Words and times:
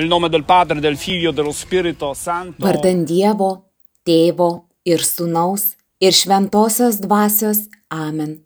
Nel 0.00 0.08
nome 0.08 0.30
del 0.30 0.44
Padre, 0.44 0.80
del 0.80 0.96
Figlio, 0.96 1.30
dello 1.30 1.52
Spirito 1.52 2.14
Santo. 2.14 2.64
Vardan 2.64 3.04
Dievo, 3.04 3.66
Tėvo 4.00 4.64
ir 4.88 5.02
Sūnaus 5.04 5.74
ir 6.00 6.14
Šventosios 6.16 7.02
Dvasios. 7.04 7.66
Amen. 7.92 8.38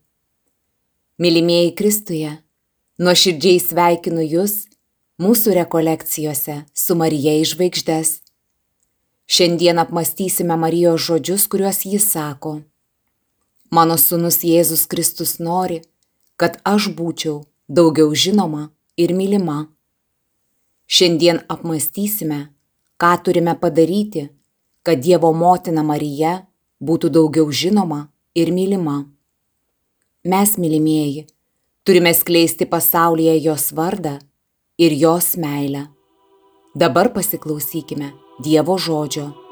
Mylimieji 1.14 1.76
Kristuje, 1.78 2.32
nuoširdžiai 2.98 3.60
sveikinu 3.62 4.24
Jūs 4.26 4.64
mūsų 5.22 5.54
rekolekcijose 5.60 6.56
su 6.74 6.96
Marija 6.98 7.36
išvaigždės. 7.44 8.10
Šiandien 9.30 9.78
apmastysime 9.78 10.58
Marijos 10.58 11.06
žodžius, 11.06 11.46
kuriuos 11.46 11.84
jis 11.86 12.08
sako. 12.16 12.64
Mano 13.70 13.94
sūnus 13.94 14.42
Jėzus 14.42 14.88
Kristus 14.90 15.38
nori, 15.38 15.84
kad 16.34 16.58
aš 16.66 16.90
būčiau 16.98 17.44
daugiau 17.70 18.10
žinoma 18.10 18.72
ir 18.98 19.14
mylima 19.14 19.68
Šiandien 20.86 21.40
apmastysime, 21.48 22.40
ką 23.00 23.12
turime 23.24 23.54
padaryti, 23.60 24.28
kad 24.82 25.00
Dievo 25.00 25.32
motina 25.32 25.82
Marija 25.82 26.44
būtų 26.84 27.10
daugiau 27.10 27.50
žinoma 27.50 28.08
ir 28.34 28.52
mylima. 28.52 29.04
Mes, 30.24 30.56
mylimieji, 30.58 31.26
turime 31.84 32.14
skleisti 32.14 32.66
pasaulyje 32.66 33.38
jos 33.44 33.72
vardą 33.72 34.18
ir 34.78 34.92
jos 34.92 35.36
meilę. 35.36 35.86
Dabar 36.74 37.12
pasiklausykime 37.12 38.12
Dievo 38.44 38.78
žodžio. 38.78 39.43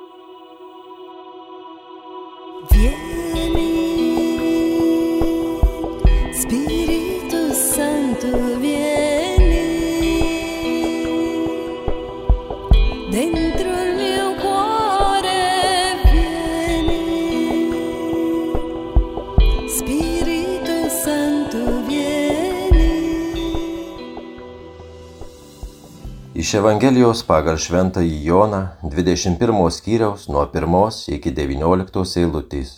Iš 26.52 26.58
Evangelijos 26.60 27.20
pagal 27.24 27.56
Šventąjį 27.56 28.16
Joną 28.26 28.58
21 28.84 29.70
skyriaus 29.72 30.26
nuo 30.28 30.42
1 30.44 31.14
iki 31.16 31.32
19 31.38 32.02
eilutės. 32.22 32.74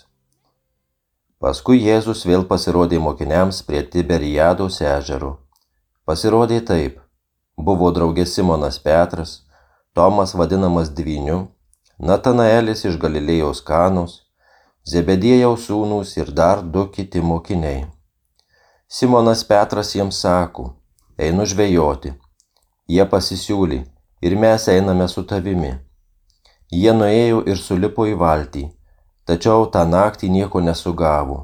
Paskui 1.43 1.81
Jėzus 1.83 2.23
vėl 2.23 2.47
pasirodė 2.47 3.03
mokiniams 3.03 3.65
prie 3.67 3.83
Tiberiados 3.83 4.79
ežero. 4.79 5.33
Pasirodė 6.07 6.61
taip. 6.71 7.03
Buvo 7.59 7.91
draugė 7.91 8.29
Simonas 8.37 8.79
Petras, 8.79 9.43
Tomas 9.93 10.39
vadinamas 10.39 10.95
Dvyniu, 10.95 11.49
Natanaelis 11.99 12.87
iš 12.87 13.03
Galilėjos 13.03 13.67
Kanos, 13.67 14.21
Zebedėjaus 14.87 15.67
sūnus 15.67 16.15
ir 16.23 16.31
dar 16.31 16.63
du 16.63 16.87
kiti 16.95 17.19
mokiniai. 17.19 17.89
Simonas 18.87 19.43
Petras 19.43 19.97
jiems 19.99 20.23
sako, 20.23 20.77
einu 21.19 21.43
žvejoti 21.43 22.21
Jie 22.85 23.05
pasisiūlė, 23.09 23.79
ir 24.21 24.35
mes 24.37 24.67
einame 24.69 25.07
su 25.09 25.23
tavimi. 25.25 25.71
Jie 26.69 26.93
nuėjo 26.93 27.39
ir 27.49 27.57
sulipo 27.57 28.05
į 28.05 28.19
valtį, 28.21 28.65
tačiau 29.25 29.65
tą 29.73 29.87
naktį 29.89 30.29
nieko 30.35 30.61
nesugavo. 30.61 31.39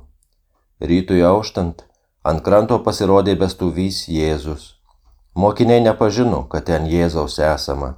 Rytui 0.81 1.23
auštant, 1.25 1.81
ant 2.29 2.45
kranto 2.45 2.79
pasirodė 2.85 3.39
bestuvys 3.41 4.03
Jėzus. 4.13 4.75
Mokiniai 5.33 5.81
nepažino, 5.81 6.45
kad 6.53 6.69
ten 6.69 6.85
Jėzaus 6.93 7.39
esama. 7.41 7.95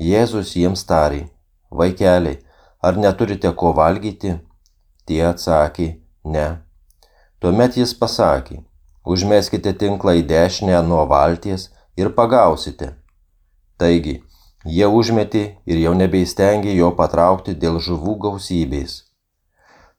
Jėzus 0.00 0.56
jiems 0.56 0.88
tarė, 0.88 1.26
vaikeliai, 1.68 2.40
ar 2.80 2.96
neturite 2.96 3.52
ko 3.52 3.76
valgyti? 3.76 4.38
Tie 5.04 5.22
atsakė, 5.28 5.92
ne. 6.24 6.48
Tuomet 7.38 7.76
jis 7.76 7.92
pasakė, 7.92 8.62
užmeskite 9.04 9.76
tinklą 9.76 10.22
į 10.22 10.28
dešinę 10.32 10.80
nuo 10.88 11.04
valties 11.04 11.68
ir 11.96 12.12
pagausite. 12.14 12.92
Taigi, 13.80 14.20
jie 14.64 14.86
užmetė 15.00 15.44
ir 15.66 15.80
jau 15.82 15.94
nebeįstengė 15.96 16.76
jo 16.76 16.92
patraukti 17.00 17.56
dėl 17.56 17.80
žuvų 17.80 18.16
gausybės. 18.26 19.02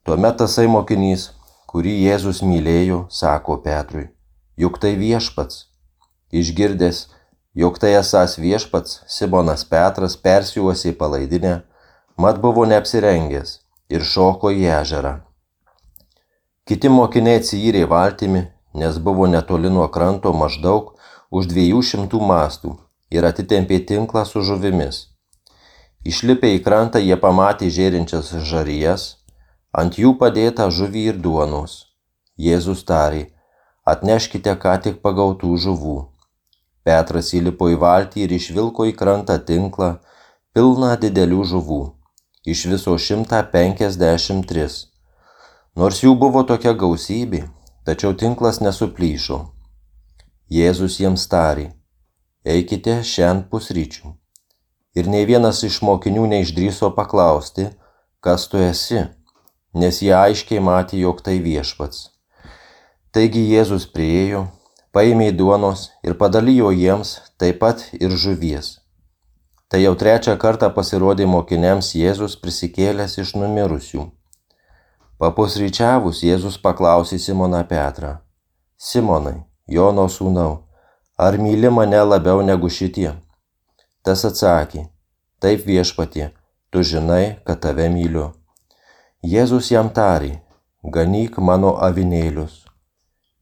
Tuomet 0.05 0.38
tasai 0.39 0.67
mokinys, 0.71 1.31
kurį 1.67 1.94
Jėzus 2.05 2.41
mylėjo, 2.45 3.05
sako 3.11 3.59
Petrui, 3.65 4.07
juk 4.55 4.79
tai 4.79 4.95
viešpats. 4.99 5.65
Išgirdęs, 6.31 7.05
jog 7.55 7.79
tai 7.79 7.94
esas 8.00 8.38
viešpats, 8.39 9.01
Simonas 9.07 9.63
Petras 9.67 10.17
persiuosi 10.17 10.91
į 10.91 10.97
palaidinę, 11.00 11.53
mat 12.17 12.41
buvo 12.43 12.65
neapsirengęs 12.69 13.59
ir 13.89 14.03
šoko 14.03 14.51
į 14.51 14.67
ežerą. 14.81 15.13
Kiti 16.67 16.91
mokiniai 16.91 17.39
atsijyrė 17.39 17.85
valtimi, 17.88 18.43
nes 18.75 18.97
buvo 19.00 19.27
netoli 19.31 19.69
nuo 19.71 19.88
kranto 19.88 20.33
maždaug 20.35 20.96
už 21.31 21.50
dviejų 21.51 21.83
šimtų 21.91 22.21
mastų 22.24 22.74
ir 23.12 23.27
atitempė 23.27 23.79
tinklą 23.89 24.24
su 24.25 24.44
žuvimis. 24.44 25.07
Išlipę 26.07 26.53
į 26.56 26.59
krantą 26.63 27.00
jie 27.03 27.18
pamatė 27.19 27.69
žėrinčias 27.74 28.31
žarijas, 28.50 29.07
ant 29.74 29.97
jų 30.00 30.13
padėta 30.21 30.69
žuvį 30.71 31.03
ir 31.12 31.18
duonos. 31.24 31.74
Jėzus 32.38 32.83
tarė, 32.88 33.25
atneškite 33.83 34.53
ką 34.62 34.77
tik 34.85 35.01
pagautų 35.03 35.57
žuvų. 35.65 35.97
Petras 36.88 37.33
įlipo 37.35 37.68
į 37.74 37.79
valtį 37.81 38.24
ir 38.24 38.35
išvilko 38.38 38.88
į 38.88 38.94
krantą 38.95 39.35
tinklą, 39.50 39.97
pilną 40.56 40.94
didelių 41.01 41.44
žuvų, 41.51 41.81
iš 42.45 42.63
viso 42.71 42.95
153. 42.95 44.69
Nors 45.75 46.00
jų 46.06 46.15
buvo 46.15 46.45
tokia 46.47 46.71
gausybė, 46.74 47.44
tačiau 47.85 48.15
tinklas 48.15 48.62
nesuplyšo. 48.63 49.56
Jėzus 50.47 50.94
jiems 51.01 51.25
tarė, 51.27 51.73
eikite 52.47 53.01
šiandien 53.03 53.49
pusryčių. 53.51 54.13
Ir 54.95 55.09
nei 55.11 55.25
vienas 55.27 55.59
iš 55.67 55.81
mokinių 55.83 56.23
neišdryso 56.31 56.94
paklausti, 56.95 57.65
kas 58.23 58.45
tu 58.47 58.61
esi, 58.63 59.01
nes 59.75 59.99
jie 59.99 60.13
aiškiai 60.15 60.61
matė, 60.63 61.01
jog 61.01 61.19
tai 61.25 61.41
viešpats. 61.44 62.13
Taigi 63.11 63.44
Jėzus 63.49 63.89
priejo, 63.91 64.45
paėmė 64.95 65.33
duonos 65.35 65.89
ir 66.07 66.15
padalijo 66.15 66.71
jiems 66.71 67.17
taip 67.35 67.59
pat 67.65 67.83
ir 68.00 68.15
žuvies. 68.15 68.77
Tai 69.67 69.83
jau 69.83 69.97
trečią 70.00 70.38
kartą 70.39 70.71
pasirodė 70.71 71.27
mokiniams 71.27 71.91
Jėzus 72.00 72.39
prisikėlęs 72.39 73.19
iš 73.19 73.35
numirusių. 73.35 74.07
Papusryčiavus 75.19 76.23
Jėzus 76.23 76.55
paklausė 76.63 77.19
Simoną 77.19 77.65
Petrą. 77.67 78.15
Simonai, 78.79 79.41
Jono 79.67 80.07
sūnau, 80.07 80.63
ar 81.19 81.35
myli 81.43 81.69
mane 81.69 81.99
labiau 81.99 82.39
negu 82.39 82.69
šitie? 82.71 83.09
Tas 83.99 84.23
atsakė, 84.23 84.85
taip 85.43 85.65
viešpatie, 85.67 86.29
tu 86.71 86.83
žinai, 86.87 87.39
kad 87.43 87.59
tave 87.65 87.89
myliu. 87.91 88.29
Jėzus 89.27 89.73
jam 89.73 89.89
tarė, 89.91 90.37
ganyk 90.83 91.35
mano 91.43 91.75
avinėlius. 91.83 92.63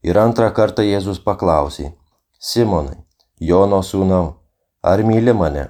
Ir 0.02 0.18
antrą 0.18 0.50
kartą 0.50 0.82
Jėzus 0.82 1.22
paklausė, 1.22 1.92
Simonai, 2.42 2.98
Jono 3.38 3.82
sūnau, 3.86 4.34
ar 4.82 5.06
myli 5.06 5.32
mane? 5.32 5.68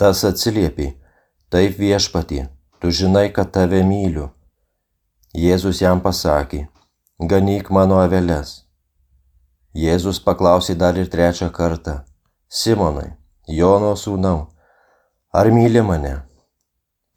Tas 0.00 0.24
atsiliepė, 0.24 0.94
taip 1.52 1.76
viešpatie, 1.76 2.48
tu 2.80 2.88
žinai, 2.88 3.28
kad 3.36 3.52
tave 3.52 3.84
myliu. 3.84 4.30
Jėzus 5.36 5.84
jam 5.84 6.00
pasakė, 6.00 6.68
ganyk 7.20 7.68
mano 7.68 8.00
aveles. 8.00 8.63
Jėzus 9.74 10.20
paklausė 10.22 10.76
dar 10.78 10.94
ir 10.94 11.08
trečią 11.10 11.48
kartą, 11.50 12.04
Simonai, 12.46 13.16
Jono 13.50 13.96
sūnau, 13.98 14.46
ar 15.34 15.50
myli 15.50 15.82
mane? 15.82 16.14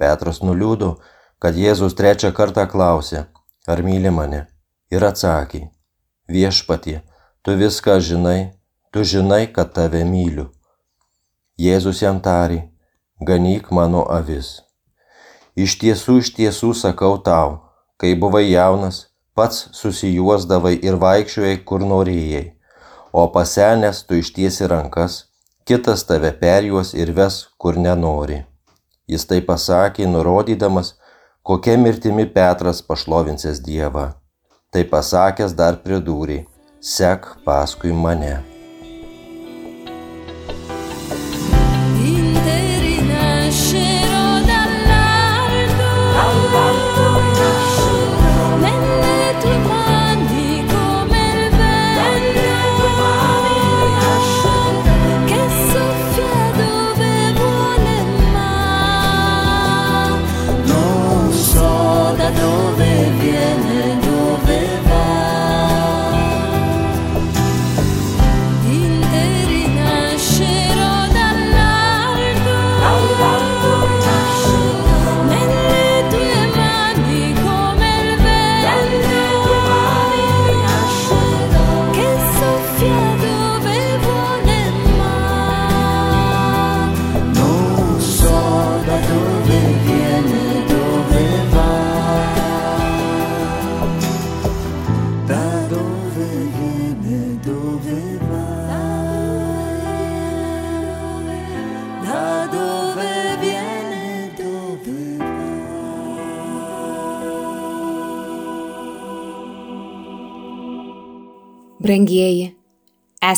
Petras 0.02 0.42
nuliūdo, 0.42 0.96
kad 1.38 1.54
Jėzus 1.54 1.94
trečią 1.94 2.32
kartą 2.34 2.66
klausė, 2.66 3.28
ar 3.70 3.84
myli 3.86 4.10
mane, 4.10 4.48
ir 4.90 5.06
atsakė, 5.06 5.68
viešpatie, 6.26 7.04
tu 7.46 7.54
viską 7.62 8.00
žinai, 8.02 8.58
tu 8.90 9.06
žinai, 9.06 9.46
kad 9.54 9.76
tave 9.78 10.02
myliu. 10.02 10.50
Jėzus 11.62 12.02
jam 12.02 12.18
tarė, 12.26 12.64
ganyk 13.22 13.70
mano 13.70 14.02
avis. 14.10 14.64
Iš 15.54 15.78
tiesų, 15.82 16.18
iš 16.22 16.34
tiesų 16.34 16.74
sakau 16.74 17.20
tau, 17.22 17.62
kai 18.02 18.16
buvai 18.18 18.48
jaunas, 18.50 19.07
pats 19.38 19.68
susijuosdavai 19.80 20.76
ir 20.90 20.98
vaikščiojai 21.04 21.58
kur 21.70 21.86
norėjai, 21.94 22.46
o 23.14 23.28
pasenęs 23.36 24.04
tu 24.10 24.18
ištiesi 24.22 24.68
rankas, 24.72 25.24
kitas 25.68 26.06
tave 26.10 26.34
perjuos 26.42 26.94
ir 26.98 27.14
ves 27.20 27.46
kur 27.62 27.78
nenori. 27.88 28.42
Jis 29.08 29.24
tai 29.30 29.40
pasakė, 29.50 30.10
nurodydamas, 30.12 30.96
kokia 31.48 31.78
mirtimi 31.80 32.28
Petras 32.38 32.84
pašlovinsės 32.90 33.64
Dievą. 33.64 34.10
Tai 34.74 34.84
pasakęs 34.92 35.56
dar 35.56 35.80
pridūrė, 35.86 36.44
sek 36.84 37.32
paskui 37.48 37.96
mane. 37.96 38.57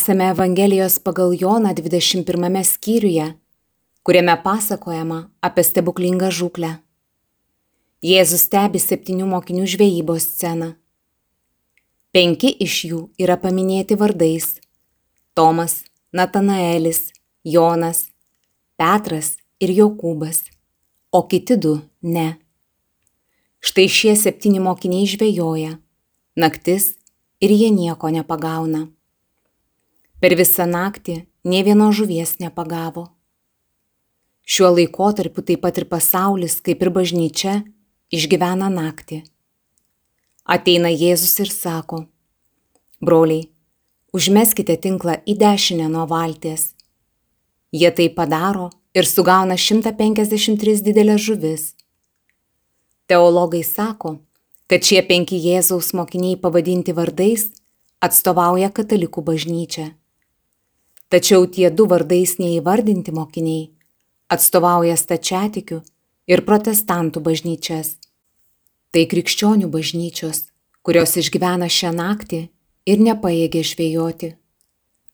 Esame 0.09 0.29
Evangelijos 0.29 0.99
pagal 0.99 1.33
Joną 1.41 1.73
21 1.73 2.63
skyriuje, 2.63 3.33
kuriame 4.03 4.35
pasakojama 4.43 5.29
apie 5.41 5.63
stebuklingą 5.63 6.31
žūklę. 6.33 6.71
Jėzus 8.01 8.47
stebi 8.47 8.81
septynių 8.81 9.27
mokinių 9.29 9.67
žvejybos 9.69 10.25
sceną. 10.25 10.71
Penki 12.09 12.49
iš 12.65 12.79
jų 12.89 13.03
yra 13.21 13.37
paminėti 13.37 13.99
vardais- 14.01 14.57
Tomas, 15.37 15.83
Natanaelis, 16.11 17.13
Jonas, 17.43 18.09
Petras 18.77 19.37
ir 19.59 19.69
Jokūbas, 19.69 20.41
o 21.11 21.21
kiti 21.29 21.55
du 21.55 21.81
ne. 22.01 22.39
Štai 23.61 23.85
šie 23.87 24.15
septyni 24.15 24.57
mokiniai 24.59 25.05
žvejoja. 25.05 25.77
Naktis 26.35 26.95
ir 27.39 27.51
jie 27.51 27.69
nieko 27.69 28.09
nepagauna. 28.09 28.89
Per 30.19 30.35
visą 30.35 30.65
naktį 30.67 31.21
nie 31.47 31.59
vienos 31.63 31.95
žuvies 31.95 32.35
nepagavo. 32.43 33.05
Šiuo 34.43 34.73
laikotarpiu 34.75 35.43
taip 35.47 35.61
pat 35.63 35.77
ir 35.79 35.85
pasaulis, 35.87 36.57
kaip 36.65 36.81
ir 36.83 36.89
bažnyčia, 36.91 37.53
išgyvena 38.11 38.67
naktį. 38.73 39.21
Ateina 40.43 40.89
Jėzus 40.91 41.37
ir 41.39 41.51
sako, 41.53 42.01
broliai, 42.99 43.47
užmeskite 44.11 44.75
tinklą 44.81 45.19
į 45.23 45.37
dešinę 45.39 45.87
nuo 45.93 46.03
valties. 46.09 46.73
Jie 47.71 47.91
tai 47.93 48.09
padaro 48.09 48.67
ir 48.97 49.07
sugauna 49.07 49.55
153 49.55 50.81
didelės 50.83 51.21
žuvis. 51.29 51.63
Teologai 53.07 53.61
sako, 53.63 54.17
kad 54.67 54.83
šie 54.83 54.99
penki 55.05 55.39
Jėzaus 55.39 55.93
mokiniai 55.95 56.35
pavadinti 56.41 56.97
vardais 56.97 57.47
atstovauja 58.03 58.73
katalikų 58.73 59.23
bažnyčią. 59.31 59.87
Tačiau 61.09 61.47
tie 61.49 61.69
du 61.73 61.87
vardais 61.89 62.35
neįvardinti 62.37 63.13
mokiniai 63.15 63.69
atstovauja 64.29 64.93
stačiatikių 64.97 65.81
ir 66.29 66.45
protestantų 66.45 67.23
bažnyčias. 67.25 67.95
Tai 68.93 69.05
krikščionių 69.09 69.69
bažnyčios, 69.73 70.47
kurios 70.85 71.17
išgyvena 71.17 71.69
šią 71.69 71.93
naktį 71.97 72.41
ir 72.89 73.01
nepaėgė 73.05 73.65
žvėjoti. 73.71 74.35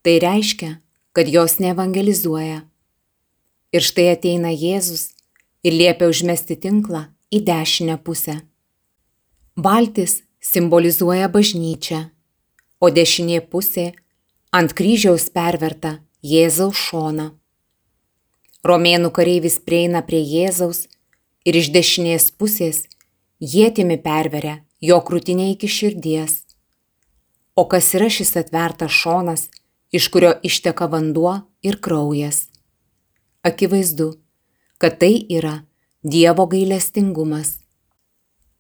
Tai 0.03 0.15
reiškia, 0.23 0.71
kad 1.15 1.31
jos 1.31 1.57
neevangelizuoja. 1.63 2.63
Ir 3.75 3.83
štai 3.83 4.11
ateina 4.13 4.51
Jėzus 4.51 5.09
ir 5.63 5.75
liepia 5.75 6.11
užmesti 6.11 6.59
tinklą 6.59 7.07
į 7.31 7.41
dešinę 7.47 7.97
pusę. 8.03 8.41
Baltis 9.55 10.21
simbolizuoja 10.43 11.31
bažnyčią, 11.31 12.01
o 12.83 12.91
dešinė 12.91 13.39
pusė 13.49 13.93
ant 14.51 14.73
kryžiaus 14.73 15.29
perverta 15.33 15.99
Jėzaus 16.25 16.77
šoną. 16.77 17.31
Romėnų 18.65 19.11
kareivis 19.13 19.59
prieina 19.61 20.01
prie 20.05 20.21
Jėzaus 20.25 20.87
ir 21.45 21.57
iš 21.59 21.69
dešinės 21.73 22.31
pusės 22.33 22.85
jėtimi 23.39 23.97
perveria 24.01 24.59
jo 24.81 24.97
krūtinę 25.05 25.51
iki 25.53 25.69
širdies. 25.69 26.41
O 27.55 27.67
kas 27.71 27.93
yra 27.95 28.09
šis 28.09 28.35
atvertas 28.41 28.91
šonas, 28.91 29.47
iš 29.93 30.09
kurio 30.11 30.33
išteka 30.43 30.89
vanduo 30.91 31.37
ir 31.63 31.77
kraujas? 31.79 32.47
Akivaizdu, 33.45 34.15
kad 34.77 34.99
tai 34.99 35.13
yra 35.29 35.61
Dievo 36.05 36.45
gailestingumas. 36.45 37.55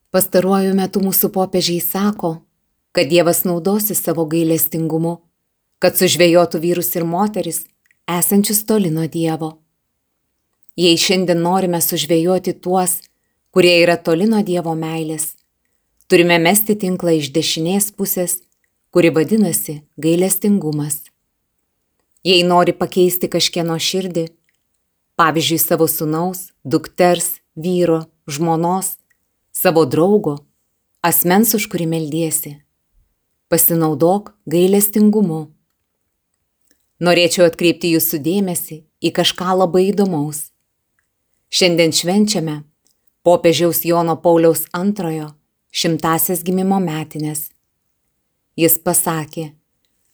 Pastaruoju 0.09 0.71
metu 0.73 1.01
mūsų 1.03 1.29
popiežiai 1.35 1.81
sako, 1.83 2.31
kad 2.95 3.09
Dievas 3.11 3.43
naudosi 3.45 3.93
savo 3.97 4.23
gailestingumu, 4.25 5.19
kad 5.79 5.97
sužvėjotų 5.99 6.61
vyrus 6.63 6.93
ir 6.95 7.05
moteris, 7.07 7.65
esančius 8.07 8.63
toli 8.65 8.91
nuo 8.93 9.07
Dievo. 9.11 9.57
Jei 10.75 10.97
šiandien 10.99 11.39
norime 11.39 11.79
sužvėjoti 11.81 12.55
tuos, 12.59 12.99
kurie 13.55 13.77
yra 13.83 13.95
toli 13.95 14.27
nuo 14.27 14.41
Dievo 14.43 14.75
meilės, 14.75 15.35
turime 16.11 16.39
mesti 16.39 16.75
tinklą 16.75 17.17
iš 17.19 17.31
dešinės 17.35 17.91
pusės, 17.95 18.41
kuri 18.91 19.11
vadinasi 19.15 19.81
gailestingumas. 19.99 21.01
Jei 22.25 22.43
nori 22.43 22.73
pakeisti 22.73 23.29
kažkieno 23.31 23.77
širdį, 23.79 24.27
pavyzdžiui 25.19 25.59
savo 25.61 25.87
sunaus, 25.87 26.49
dukters, 26.63 27.39
vyro, 27.55 28.05
žmonos, 28.27 28.95
savo 29.53 29.85
draugo, 29.85 30.37
asmens, 31.05 31.53
už 31.55 31.67
kurį 31.71 31.87
meldiesi. 31.91 32.55
Pasinaudok 33.47 34.33
gailestingumu. 34.49 35.54
Norėčiau 37.03 37.43
atkreipti 37.49 37.89
jūsų 37.91 38.21
dėmesį 38.23 38.77
į 39.03 39.09
kažką 39.15 39.57
labai 39.59 39.89
įdomaus. 39.89 40.53
Šiandien 41.51 41.91
švenčiame 41.91 42.61
popiežiaus 43.27 43.83
Jono 43.83 44.15
Pauliaus 44.15 44.63
antrojo 44.71 45.33
šimtasias 45.75 46.43
gimimo 46.47 46.79
metinės. 46.79 47.49
Jis 48.55 48.79
pasakė, 48.79 49.49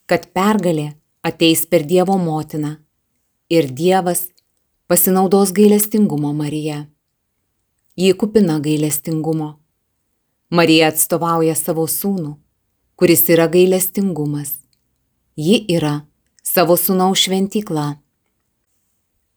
kad 0.09 0.31
pergalė 0.33 0.95
ateis 1.21 1.67
per 1.69 1.85
Dievo 1.85 2.17
motiną 2.17 2.79
ir 3.53 3.69
Dievas 3.69 4.31
pasinaudos 4.89 5.53
gailestingumo 5.53 6.33
Marija. 6.33 6.87
Ji 7.93 8.13
kupina 8.17 8.57
gailestingumo. 8.59 9.59
Marija 10.49 10.89
atstovauja 10.89 11.53
savo 11.55 11.85
sūnų, 11.85 12.39
kuris 12.97 13.27
yra 13.29 13.45
gailestingumas. 13.53 14.57
Ji 15.37 15.61
yra 15.69 15.99
savo 16.51 16.75
sūnaus 16.75 17.21
šventykla. 17.23 17.85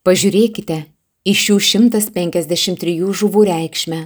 Pažiūrėkite 0.05 0.79
į 1.25 1.35
šių 1.39 1.59
153 1.63 2.95
žuvų 3.21 3.45
reikšmę. 3.47 4.01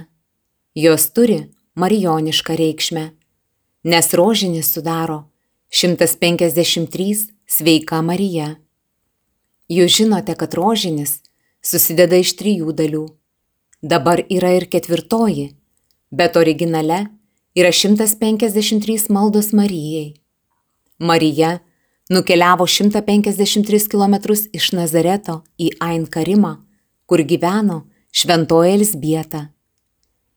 Jos 0.77 1.07
turi 1.15 1.39
marijonišką 1.79 2.57
reikšmę, 2.59 3.05
nes 3.89 4.13
rožinis 4.13 4.69
sudaro 4.75 5.23
153 5.73 7.07
sveika 7.49 8.03
Marija. 8.05 8.49
Jūs 9.69 9.95
žinote, 9.97 10.35
kad 10.37 10.53
rožinis 10.53 11.19
susideda 11.65 12.19
iš 12.21 12.35
trijų 12.37 12.75
dalių. 12.77 13.07
Dabar 13.81 14.21
yra 14.29 14.53
ir 14.59 14.67
ketvirtoji, 14.69 15.47
bet 16.11 16.37
originale 16.37 17.07
yra 17.57 17.73
153 17.73 19.09
maldos 19.09 19.49
Marijai. 19.55 20.13
Marija 20.99 21.57
nukeliavo 22.09 22.67
153 22.67 23.87
km 23.89 24.15
iš 24.53 24.71
Nazareto 24.71 25.43
į 25.61 25.69
Ain 25.79 26.07
Karimą, 26.09 26.55
kur 27.05 27.21
gyveno 27.21 27.83
šventoji 28.11 28.73
Elsbieta. 28.73 29.47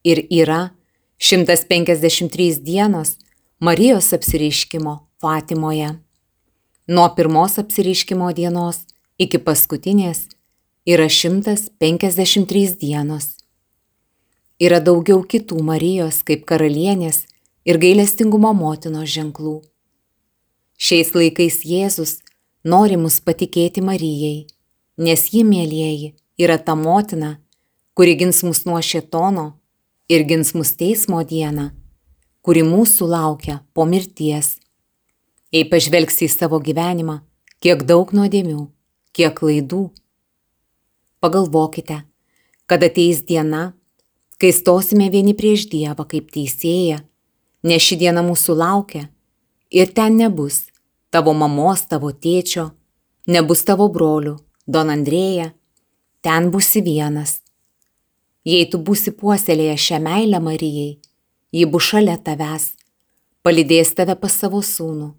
Ir 0.04 0.26
yra 0.30 0.70
153 1.18 2.60
dienos 2.60 3.16
Marijos 3.58 4.12
apsireiškimo 4.12 4.98
Fatimoje. 5.20 5.94
Nuo 6.86 7.08
pirmos 7.16 7.58
apsireiškimo 7.58 8.32
dienos 8.32 8.82
iki 9.18 9.38
paskutinės 9.38 10.26
yra 10.86 11.08
153 11.08 12.76
dienos. 12.80 13.36
Yra 14.60 14.80
daugiau 14.82 15.22
kitų 15.22 15.62
Marijos 15.62 16.20
kaip 16.26 16.44
karalienės 16.46 17.24
ir 17.64 17.78
gailestingumo 17.78 18.52
motinos 18.52 19.08
ženklų. 19.14 19.60
Šiais 20.82 21.12
laikais 21.14 21.60
Jėzus 21.62 22.16
nori 22.66 22.96
mus 22.98 23.20
patikėti 23.22 23.84
Marijai, 23.86 24.48
nes 24.98 25.28
ji, 25.30 25.44
mėlyjeji, 25.46 26.08
yra 26.42 26.56
ta 26.58 26.74
motina, 26.74 27.36
kuri 27.94 28.16
gins 28.18 28.42
mus 28.42 28.64
nuo 28.66 28.80
šetono 28.82 29.52
ir 30.10 30.26
gins 30.26 30.50
mus 30.58 30.74
teismo 30.80 31.22
dieną, 31.22 31.68
kuri 32.42 32.66
mūsų 32.66 33.06
laukia 33.14 33.60
po 33.70 33.86
mirties. 33.86 34.56
Jei 35.54 35.68
pažvelgsi 35.70 36.26
į 36.26 36.32
savo 36.34 36.58
gyvenimą, 36.58 37.20
kiek 37.62 37.86
daug 37.86 38.10
nuodėmių, 38.16 38.66
kiek 39.14 39.38
klaidų, 39.38 39.84
Pagalvokite, 41.22 42.00
kad 42.66 42.82
ateis 42.82 43.20
diena, 43.22 43.76
kai 44.42 44.50
stosime 44.50 45.06
vieni 45.14 45.36
prieš 45.38 45.68
Dievą 45.70 46.02
kaip 46.10 46.32
teisėja, 46.34 46.98
nes 47.62 47.86
ši 47.86 48.00
diena 48.00 48.24
mūsų 48.26 48.56
laukia 48.58 49.04
ir 49.70 49.94
ten 49.94 50.18
nebus 50.18 50.71
tavo 51.12 51.34
mamos, 51.36 51.84
tavo 51.90 52.10
tėčio, 52.12 52.70
nebus 53.28 53.64
tavo 53.68 53.88
brolių, 53.92 54.38
Don 54.66 54.90
Andrėja, 54.94 55.52
ten 56.22 56.50
būsi 56.54 56.82
vienas. 56.86 57.40
Jei 58.46 58.66
tu 58.70 58.78
būsi 58.78 59.12
puoselėję 59.14 59.76
šią 59.78 60.00
meilę 60.02 60.40
Marijai, 60.42 60.98
ji 61.52 61.68
bus 61.70 61.92
šalia 61.92 62.16
tavęs, 62.18 62.72
palydės 63.44 63.94
tave 63.98 64.16
pas 64.18 64.34
savo 64.34 64.62
sūnų, 64.64 65.12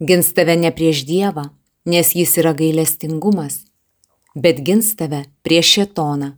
gins 0.00 0.32
tave 0.36 0.56
ne 0.60 0.72
prieš 0.72 1.04
Dievą, 1.08 1.50
nes 1.84 2.14
jis 2.16 2.38
yra 2.40 2.54
gailestingumas 2.56 3.64
bet 4.34 4.60
gins 4.66 4.94
tave 4.98 5.24
prieš 5.42 5.70
šetoną, 5.74 6.34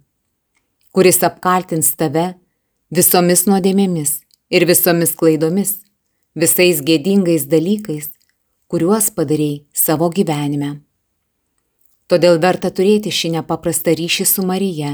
kuris 0.93 1.23
apkaltins 1.25 1.95
tave 1.97 2.27
visomis 2.93 3.47
nuodėmėmis 3.49 4.21
ir 4.53 4.67
visomis 4.69 5.15
klaidomis, 5.17 5.79
visais 6.37 6.83
gėdingais 6.85 7.49
dalykais, 7.49 8.13
kuriuos 8.67 9.13
padarėjai 9.15 9.65
savo 9.75 10.09
gyvenime. 10.11 10.81
Todėl 12.11 12.41
verta 12.43 12.71
turėti 12.71 13.13
šį 13.15 13.37
nepaprastą 13.37 13.95
ryšį 13.99 14.27
su 14.27 14.43
Marija, 14.47 14.93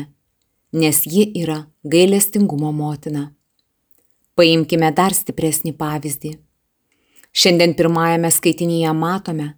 nes 0.72 1.02
ji 1.08 1.26
yra 1.42 1.62
gailestingumo 1.84 2.72
motina. 2.72 3.30
Paimkime 4.36 4.92
dar 4.96 5.16
stipresnį 5.16 5.72
pavyzdį. 5.76 6.34
Šiandien 7.32 7.72
pirmajame 7.76 8.28
skaitinyje 8.32 8.92
matome, 8.96 9.48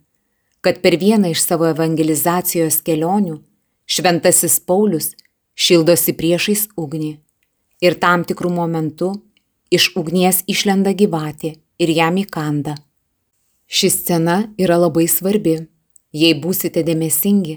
kad 0.62 0.78
per 0.82 0.98
vieną 0.98 1.34
iš 1.34 1.42
savo 1.42 1.66
evangelizacijos 1.70 2.80
kelionių 2.86 3.40
šventasis 3.86 4.60
Paulius 4.62 5.12
šildosi 5.54 6.14
priešais 6.18 6.68
ugnį 6.78 7.12
ir 7.82 7.98
tam 7.98 8.22
tikrų 8.26 8.54
momentų 8.54 9.10
iš 9.74 9.90
ugnies 9.98 10.42
išlenda 10.46 10.94
gyvatė 10.94 11.56
ir 11.82 11.94
jam 11.98 12.18
įkanda. 12.22 12.78
Ši 13.74 13.90
scena 13.90 14.36
yra 14.60 14.78
labai 14.78 15.06
svarbi. 15.10 15.56
Jei 16.14 16.34
būsite 16.38 16.84
dėmesingi, 16.86 17.56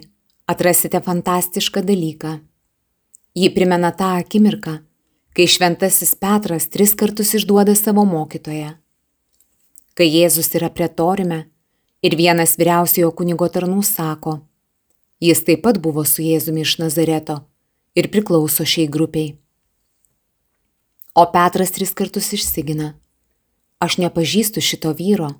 atrasite 0.50 0.98
fantastišką 1.06 1.84
dalyką. 1.86 2.32
Ji 3.38 3.52
primena 3.54 3.92
tą 3.94 4.16
akimirką, 4.24 4.80
kai 5.38 5.46
šventasis 5.46 6.16
Petras 6.18 6.66
tris 6.74 6.96
kartus 6.98 7.36
išduoda 7.38 7.76
savo 7.78 8.08
mokytoją. 8.10 8.72
Kai 9.94 10.08
Jėzus 10.10 10.50
yra 10.58 10.72
pretorime, 10.74 11.44
Ir 12.06 12.14
vienas 12.14 12.54
vyriausiojo 12.60 13.10
kunigo 13.18 13.48
tarnų 13.50 13.82
sako, 13.82 14.36
jis 15.24 15.40
taip 15.48 15.64
pat 15.66 15.80
buvo 15.82 16.04
su 16.06 16.22
Jėzumi 16.22 16.62
iš 16.62 16.76
Nazareto 16.78 17.40
ir 17.98 18.08
priklauso 18.14 18.68
šiai 18.70 18.86
grupiai. 18.86 19.32
O 21.18 21.26
Petras 21.34 21.74
tris 21.74 21.96
kartus 21.98 22.30
išsigina. 22.38 22.92
Aš 23.82 23.98
nepažįstu 23.98 24.62
šito 24.62 24.94
vyro. 24.94 25.32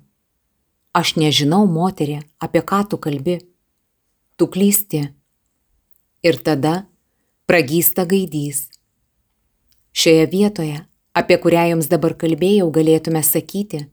Aš 0.98 1.14
nežinau, 1.14 1.62
moterį, 1.70 2.18
apie 2.42 2.62
ką 2.66 2.80
tu 2.90 2.98
kalbi. 2.98 3.36
Tu 4.34 4.46
klysti. 4.50 5.02
Ir 6.26 6.38
tada 6.42 6.88
pragysta 7.46 8.02
gaidys. 8.08 8.64
Šioje 9.94 10.24
vietoje, 10.32 10.80
apie 11.14 11.36
kurią 11.44 11.68
jums 11.72 11.90
dabar 11.92 12.16
kalbėjau, 12.18 12.66
galėtume 12.74 13.22
sakyti, 13.22 13.84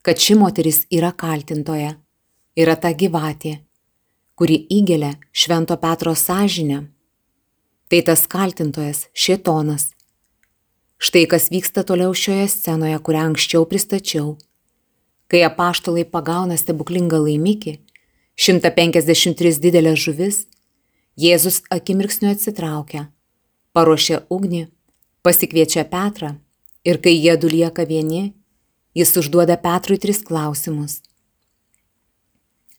kad 0.00 0.22
ši 0.22 0.38
moteris 0.40 0.80
yra 0.92 1.12
kaltintoja, 1.12 1.92
yra 2.56 2.78
ta 2.80 2.94
gyvatė, 2.96 3.58
kuri 4.38 4.56
įgelia 4.78 5.12
Švento 5.36 5.76
Petro 5.82 6.16
sąžinę. 6.16 6.86
Tai 7.92 8.00
tas 8.08 8.24
kaltintojas- 8.26 9.06
šėtonas. 9.22 9.92
Štai 10.96 11.26
kas 11.28 11.50
vyksta 11.52 11.84
toliau 11.84 12.16
šioje 12.16 12.48
scenoje, 12.48 12.98
kurią 12.98 13.22
anksčiau 13.28 13.68
pristačiau. 13.68 14.38
Kai 15.26 15.42
apaštalai 15.42 16.04
pagauna 16.06 16.56
stebuklingą 16.58 17.18
laimikį, 17.24 17.78
153 18.36 19.58
didelės 19.62 19.98
žuvis, 20.04 20.44
Jėzus 21.16 21.62
akimirksniu 21.72 22.28
atsitraukia, 22.28 23.06
paruošia 23.72 24.18
ugnį, 24.28 24.66
pasikviečia 25.24 25.86
Petrą 25.88 26.34
ir 26.84 27.00
kai 27.00 27.14
jie 27.16 27.38
du 27.40 27.48
lieka 27.48 27.86
vieni, 27.88 28.34
jis 28.92 29.14
užduoda 29.16 29.56
Petrui 29.56 29.96
tris 29.96 30.20
klausimus. 30.20 31.00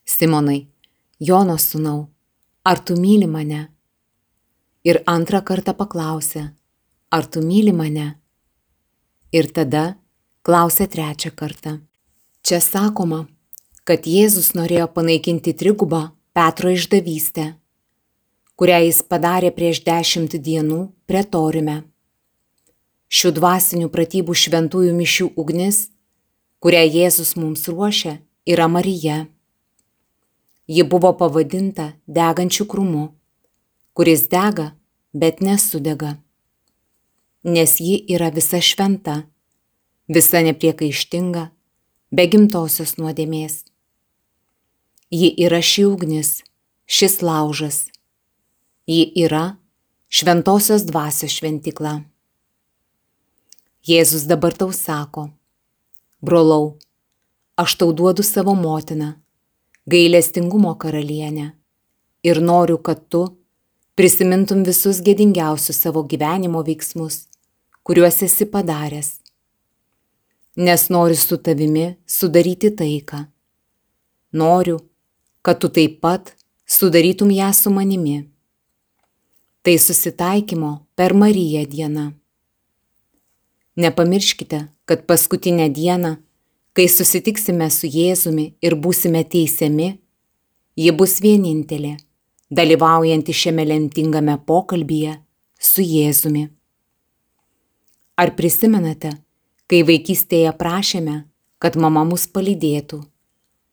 Simonai, 0.06 0.68
Jono 1.18 1.58
sūnau, 1.58 2.06
ar 2.62 2.78
tu 2.78 2.94
myli 2.94 3.26
mane? 3.26 3.64
Ir 4.86 5.02
antrą 5.10 5.42
kartą 5.42 5.74
paklausė, 5.74 6.44
ar 7.10 7.26
tu 7.26 7.42
myli 7.42 7.74
mane? 7.74 8.06
Ir 9.34 9.50
tada 9.50 9.98
klausė 10.46 10.86
trečią 10.86 11.34
kartą. 11.34 11.80
Čia 12.48 12.62
sakoma, 12.64 13.26
kad 13.84 14.06
Jėzus 14.08 14.54
norėjo 14.56 14.86
panaikinti 14.96 15.52
trigubą 15.52 15.98
Petro 16.32 16.70
išdavystę, 16.72 17.42
kurią 18.56 18.78
jis 18.86 19.00
padarė 19.04 19.50
prieš 19.52 19.82
dešimt 19.84 20.32
dienų 20.46 20.78
pretoriume. 21.04 21.74
Šių 23.12 23.32
dvasinių 23.36 23.90
pratybų 23.92 24.36
šventųjų 24.42 24.94
mišių 24.96 25.26
ugnis, 25.36 25.80
kurią 26.64 26.86
Jėzus 26.86 27.34
mums 27.36 27.66
ruošia, 27.68 28.14
yra 28.48 28.70
Marija. 28.72 29.18
Ji 30.64 30.88
buvo 30.88 31.12
pavadinta 31.20 31.90
degančiu 32.08 32.64
krūmu, 32.64 33.10
kuris 33.92 34.24
dega, 34.32 34.70
bet 35.12 35.44
nesudega. 35.44 36.16
Nes 37.44 37.76
ji 37.76 38.00
yra 38.08 38.32
visa 38.32 38.64
šventa, 38.64 39.18
visa 40.08 40.40
nepriekaištinga, 40.48 41.50
be 42.10 42.26
gimtosios 42.30 42.96
nuodėmės. 43.00 43.64
Ji 45.12 45.32
yra 45.44 45.60
ši 45.64 45.86
ugnis, 45.88 46.42
šis 46.86 47.20
laužas. 47.24 47.86
Ji 48.88 49.04
yra 49.24 49.58
šventosios 50.08 50.84
dvasios 50.88 51.36
šventikla. 51.36 52.00
Jėzus 53.88 54.26
dabar 54.28 54.52
tau 54.56 54.72
sako, 54.72 55.28
brolau, 56.20 56.76
aš 57.56 57.76
tau 57.80 57.92
duodu 57.96 58.24
savo 58.24 58.52
motiną 58.56 59.14
gailestingumo 59.88 60.74
karalienė. 60.80 61.52
Ir 62.26 62.40
noriu, 62.42 62.76
kad 62.82 63.04
tu 63.08 63.22
prisimintum 63.96 64.64
visus 64.66 65.00
gėdingiausius 65.04 65.78
savo 65.84 66.02
gyvenimo 66.04 66.60
veiksmus, 66.66 67.28
kuriuos 67.86 68.20
esi 68.26 68.48
padaręs. 68.50 69.16
Nes 70.58 70.88
noriu 70.90 71.16
su 71.16 71.38
tavimi 71.38 71.86
sudaryti 72.06 72.70
taiką. 72.74 73.24
Noriu, 74.32 74.78
kad 75.42 75.60
tu 75.62 75.70
taip 75.70 76.00
pat 76.02 76.34
sudarytum 76.66 77.30
ją 77.30 77.52
su 77.54 77.70
manimi. 77.70 78.18
Tai 79.62 79.76
susitaikymo 79.78 80.72
per 80.96 81.14
Mariją 81.14 81.62
diena. 81.70 82.12
Nepamirškite, 83.76 84.66
kad 84.84 85.06
paskutinę 85.06 85.68
dieną 85.70 86.16
Kai 86.78 86.84
susitiksime 86.86 87.66
su 87.74 87.88
Jėzumi 87.90 88.52
ir 88.62 88.76
būsime 88.78 89.24
teisiami, 89.26 89.88
ji 90.78 90.92
bus 90.94 91.16
vienintelė, 91.24 91.96
dalyvaujanti 92.54 93.34
šiame 93.34 93.64
lemtingame 93.66 94.36
pokalbyje 94.46 95.16
su 95.58 95.82
Jėzumi. 95.82 96.44
Ar 98.22 98.30
prisimenate, 98.38 99.10
kai 99.68 99.84
vaikystėje 99.84 100.52
prašėme, 100.56 101.22
kad 101.60 101.76
mama 101.76 102.04
mus 102.08 102.26
palydėtų, 102.32 103.02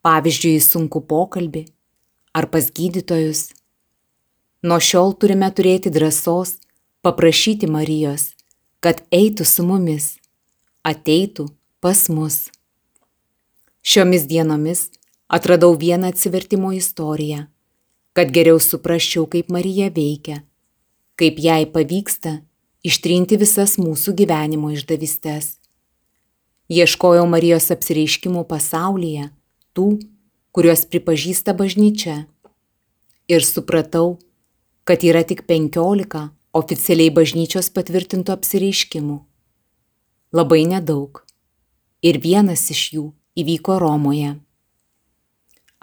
pavyzdžiui, 0.05 0.58
į 0.60 0.63
sunku 0.65 1.01
pokalbį 1.08 1.65
ar 2.36 2.49
pas 2.51 2.67
gydytojus? 2.67 3.47
Nuo 4.65 4.79
šiol 4.81 5.13
turime 5.21 5.47
turėti 5.55 5.91
drąsos 5.93 6.58
paprašyti 7.05 7.69
Marijos, 7.69 8.34
kad 8.81 9.03
eitų 9.13 9.45
su 9.45 9.63
mumis, 9.65 10.15
ateitų 10.84 11.47
pas 11.81 12.08
mus. 12.10 12.47
Šiomis 13.86 14.25
dienomis 14.25 14.88
atradau 15.29 15.75
vieną 15.77 16.10
atsivertimo 16.10 16.71
istoriją, 16.73 17.45
kad 18.17 18.31
geriau 18.34 18.60
suprasčiau, 18.60 19.27
kaip 19.29 19.51
Marija 19.53 19.91
veikia, 19.93 20.41
kaip 21.19 21.38
jai 21.41 21.65
pavyksta 21.69 22.39
ištrinti 22.86 23.38
visas 23.41 23.77
mūsų 23.81 24.15
gyvenimo 24.21 24.73
išdavystes. 24.73 25.55
Ieškojau 26.65 27.30
Marijos 27.30 27.69
apsireiškimų 27.69 28.41
pasaulyje, 28.49 29.30
tų, 29.78 30.01
kuriuos 30.49 30.89
pripažįsta 30.89 31.54
bažnyčia. 31.54 32.25
Ir 33.30 33.45
supratau, 33.45 34.17
kad 34.82 35.06
yra 35.06 35.21
tik 35.21 35.45
penkiolika 35.45 36.34
oficialiai 36.58 37.13
bažnyčios 37.13 37.69
patvirtintų 37.69 38.34
apsireiškimų. 38.34 39.21
Labai 40.34 40.65
nedaug. 40.65 41.21
Ir 42.01 42.17
vienas 42.23 42.71
iš 42.73 42.97
jų 42.97 43.13
įvyko 43.38 43.78
Romoje. 43.86 44.41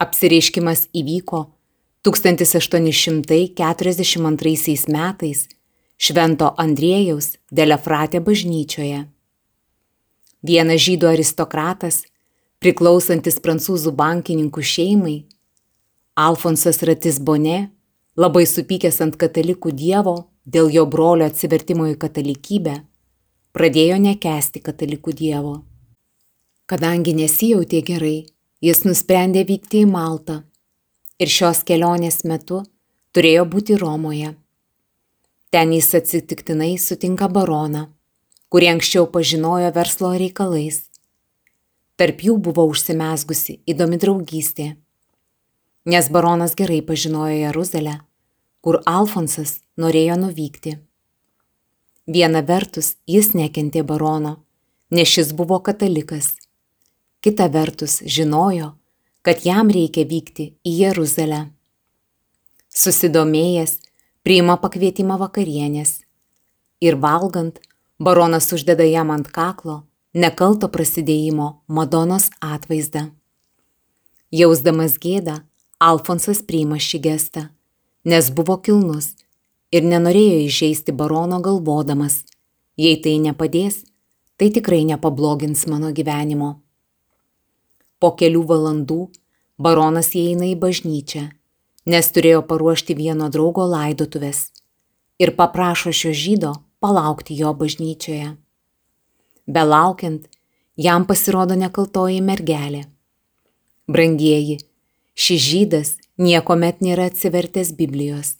Apsireiškimas 0.03 0.91
įvyko 0.91 1.47
1842 2.03 4.91
metais 4.91 5.47
Švento 5.95 6.51
Andriejaus 6.59 7.39
Delefratė 7.47 8.19
bažnyčioje. 8.19 9.12
Vienas 10.43 10.81
žydų 10.83 11.07
aristokratas, 11.13 12.01
priklausantis 12.59 13.39
prancūzų 13.39 13.93
bankininkų 13.95 14.63
šeimai, 14.63 15.21
Alfonsas 16.19 16.83
Ratis 16.83 17.21
Bone, 17.23 17.69
labai 18.19 18.43
supykęs 18.45 18.99
ant 19.05 19.15
katalikų 19.17 19.71
dievo 19.71 20.17
dėl 20.43 20.67
jo 20.75 20.83
brolio 20.85 21.29
atsivertimo 21.31 21.87
į 21.89 21.95
katalikybę, 22.01 22.75
pradėjo 23.55 24.01
nekesti 24.03 24.59
katalikų 24.59 25.15
dievo. 25.15 25.55
Kadangi 26.67 27.15
nesijautė 27.15 27.79
gerai, 27.87 28.25
jis 28.59 28.83
nusprendė 28.83 29.45
vykti 29.47 29.83
į 29.83 29.89
Maltą 29.89 30.41
ir 31.23 31.31
šios 31.31 31.63
kelionės 31.63 32.23
metu 32.27 32.65
turėjo 33.15 33.47
būti 33.47 33.79
Romoje. 33.79 34.35
Ten 35.53 35.71
jis 35.71 35.91
atsitiktinai 35.95 36.75
sutinka 36.81 37.29
baroną, 37.29 37.92
kurį 38.53 38.69
anksčiau 38.75 39.07
pažinojo 39.09 39.71
verslo 39.73 40.11
reikalais. 40.13 40.83
Tarp 41.97 42.21
jų 42.27 42.37
buvo 42.45 42.67
užsimesgusi 42.69 43.59
įdomi 43.69 43.97
draugystė, 44.01 44.67
nes 45.89 46.09
baronas 46.13 46.53
gerai 46.59 46.81
pažinojo 46.85 47.33
Jeruzalę, 47.39 47.97
kur 48.61 48.79
Alfonsas 48.85 49.57
norėjo 49.77 50.19
nuvykti. 50.21 50.77
Viena 52.05 52.45
vertus 52.45 52.95
jis 53.09 53.33
nekentė 53.33 53.81
barono, 53.81 54.37
nes 54.93 55.09
šis 55.09 55.33
buvo 55.33 55.59
katalikas 55.65 56.33
kita 57.23 57.47
vertus 57.47 58.01
žinojo, 58.03 58.73
kad 59.23 59.45
jam 59.47 59.69
reikia 59.71 60.03
vykti 60.03 60.49
į 60.67 60.71
Jeruzalę. 60.81 61.45
Susidomėjęs, 62.67 63.77
priima 64.27 64.57
pakvietimą 64.59 65.15
vakarienės 65.21 66.01
ir 66.83 66.97
valgant, 66.99 67.61
baronas 68.03 68.51
uždeda 68.55 68.83
jam 68.83 69.11
ant 69.15 69.29
kaklo 69.31 69.83
nekalto 70.13 70.69
prasidėjimo 70.69 71.47
Madonos 71.67 72.29
atvaizdą. 72.41 73.07
Jausdamas 74.33 74.99
gėdą, 75.01 75.41
Alfonsas 75.83 76.41
priima 76.47 76.77
šį 76.79 76.99
gestą, 77.03 77.47
nes 78.07 78.29
buvo 78.31 78.55
kilnus 78.65 79.13
ir 79.73 79.83
nenorėjo 79.83 80.37
įžeisti 80.45 80.93
barono 80.95 81.41
galvodamas, 81.43 82.21
jei 82.77 82.99
tai 83.03 83.17
nepadės, 83.23 83.81
tai 84.37 84.49
tikrai 84.53 84.83
nepablogins 84.89 85.65
mano 85.67 85.91
gyvenimo. 85.91 86.53
Po 87.99 88.13
kelių 88.19 88.43
valandų 88.51 88.99
baronas 89.57 90.13
įeina 90.15 90.49
į 90.53 90.55
bažnyčią, 90.61 91.25
nes 91.85 92.11
turėjo 92.15 92.43
paruošti 92.47 92.95
vieno 92.95 93.29
draugo 93.33 93.65
laidotuvės 93.69 94.49
ir 95.19 95.35
paprašo 95.37 95.93
šio 95.93 96.13
žydo 96.13 96.53
palaukti 96.83 97.37
jo 97.39 97.53
bažnyčioje. 97.55 98.33
Belaukiant, 99.47 100.27
jam 100.75 101.07
pasirodo 101.07 101.55
nekaltoji 101.55 102.21
mergelė. 102.21 102.85
Brangieji, 103.87 104.57
šis 105.15 105.43
žydas 105.49 105.89
niekuomet 106.19 106.81
nėra 106.83 107.09
atsivertęs 107.11 107.73
Biblijos. 107.79 108.35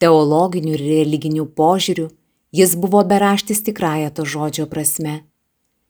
Teologinių 0.00 0.76
ir 0.76 0.84
religinių 0.84 1.46
požiūrių 1.56 2.10
jis 2.52 2.76
buvo 2.76 3.02
beraštis 3.04 3.62
tikrąją 3.68 4.12
to 4.16 4.24
žodžio 4.24 4.66
prasme. 4.72 5.24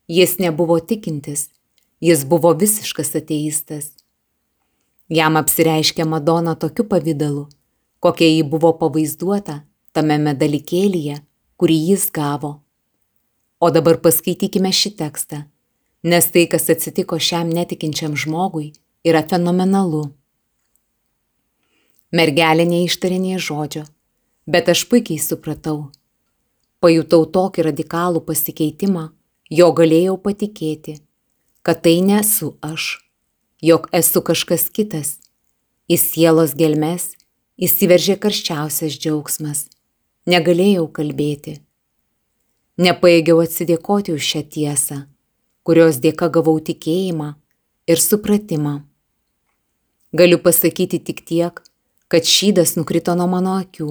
Jis 0.09 0.39
nebuvo 0.39 0.79
tikintis, 0.81 1.49
jis 2.01 2.25
buvo 2.25 2.53
visiškas 2.55 3.15
ateistas. 3.19 3.93
Jam 5.09 5.39
apsireiškė 5.39 6.07
Madona 6.07 6.55
tokiu 6.55 6.87
pavydalu, 6.91 7.47
kokia 8.03 8.31
ji 8.31 8.43
buvo 8.43 8.73
pavaizduota 8.79 9.61
tame 9.95 10.19
medalikėlyje, 10.23 11.21
kurį 11.61 11.77
jis 11.91 12.09
gavo. 12.13 12.61
O 13.61 13.71
dabar 13.73 13.97
paskaitykime 14.05 14.73
šį 14.73 14.93
tekstą, 15.01 15.45
nes 16.05 16.29
tai, 16.33 16.45
kas 16.53 16.69
atsitiko 16.73 17.19
šiam 17.19 17.49
netikinčiam 17.49 18.17
žmogui, 18.17 18.73
yra 19.07 19.23
fenomenalu. 19.25 20.05
Mergelė 22.13 22.67
neištarė 22.69 23.19
nei 23.23 23.41
žodžio, 23.41 23.87
bet 24.47 24.69
aš 24.73 24.85
puikiai 24.91 25.19
supratau. 25.23 25.89
Pajutau 26.85 27.25
tokį 27.33 27.65
radikalų 27.71 28.23
pasikeitimą, 28.29 29.09
jo 29.51 29.71
galėjau 29.73 30.19
patikėti, 30.21 30.99
kad 31.67 31.81
tai 31.83 31.97
nesu 32.05 32.53
aš, 32.61 32.99
jog 33.65 33.89
esu 33.97 34.23
kažkas 34.23 34.69
kitas. 34.71 35.17
Į 35.87 35.97
sielos 36.03 36.53
gelmes 36.59 37.15
įsiveržė 37.63 38.19
karščiausias 38.21 38.99
džiaugsmas. 38.99 39.67
Negalėjau 40.27 40.89
kalbėti 40.91 41.61
Nepaėgiau 42.77 43.39
atsidėkoti 43.41 44.13
už 44.13 44.25
šią 44.31 44.41
tiesą, 44.53 44.97
kurios 45.65 45.97
dėka 45.97 46.27
gavau 46.29 46.59
tikėjimą 46.61 47.31
ir 47.89 48.03
supratimą. 48.05 48.83
Galiu 50.13 50.37
pasakyti 50.45 51.01
tik 51.01 51.23
tiek, 51.25 51.63
kad 52.13 52.29
šydas 52.29 52.75
nukrito 52.77 53.15
nuo 53.17 53.31
mano 53.33 53.55
akių. 53.63 53.89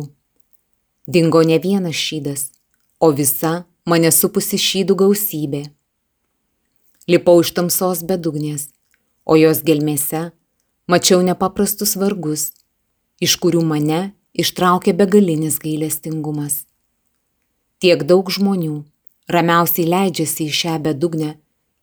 Dingo 1.09 1.41
ne 1.41 1.57
vienas 1.63 1.97
šydas, 1.97 2.51
o 3.01 3.09
visa 3.09 3.65
mane 3.89 4.13
supusi 4.13 4.61
šydų 4.61 4.99
gausybė. 5.01 5.63
Lipau 7.09 7.41
iš 7.41 7.55
tamsos 7.57 8.05
bedugnės, 8.05 8.69
o 9.25 9.33
jos 9.33 9.65
gelmėse 9.65 10.27
mačiau 10.85 11.25
nepaprastus 11.25 11.97
vargus, 11.97 12.51
iš 13.17 13.33
kurių 13.41 13.65
mane 13.65 14.13
ištraukė 14.35 14.93
begalinis 14.99 15.57
gailestingumas. 15.63 16.65
Tiek 17.79 18.03
daug 18.07 18.29
žmonių 18.31 18.83
ramiausiai 19.31 19.87
leidžiasi 19.89 20.49
į 20.49 20.55
šią 20.59 20.75
bedugnę 20.85 21.35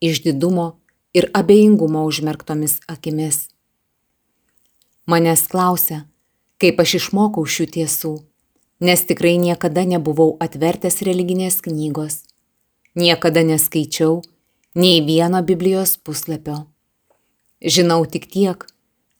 iš 0.03 0.21
didumo 0.25 0.67
ir 1.13 1.29
abejingumo 1.33 2.05
užmerktomis 2.09 2.79
akimis. 2.87 3.47
Manęs 5.09 5.47
klausia, 5.51 6.03
kaip 6.61 6.79
aš 6.79 6.97
išmokau 6.99 7.43
šių 7.55 7.65
tiesų, 7.75 8.13
nes 8.79 9.03
tikrai 9.09 9.35
niekada 9.41 9.83
nebuvau 9.87 10.35
atvertęs 10.43 11.01
religinės 11.07 11.59
knygos, 11.65 12.21
niekada 12.95 13.43
neskaičiau 13.47 14.21
nei 14.75 15.01
vieno 15.05 15.43
Biblijos 15.43 15.97
puslapio. 15.97 16.63
Žinau 17.63 18.05
tik 18.09 18.29
tiek, 18.31 18.63